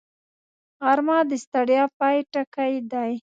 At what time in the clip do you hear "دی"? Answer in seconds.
2.91-3.11